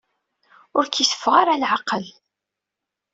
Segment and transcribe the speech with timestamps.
[0.77, 2.05] Ur k-iteffeɣ ara leɛqel.